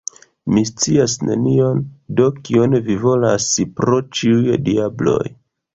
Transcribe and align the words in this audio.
Mi 0.53 0.61
scias 0.69 1.13
nenion; 1.27 1.83
do 2.21 2.27
kion 2.49 2.75
vi 2.89 2.97
volas, 3.07 3.49
pro 3.79 4.05
ĉiuj 4.21 4.63
diabloj? 4.71 5.25